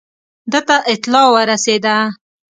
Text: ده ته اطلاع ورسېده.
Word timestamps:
ده 0.51 0.59
ته 0.67 0.77
اطلاع 0.93 1.27
ورسېده. 1.33 1.95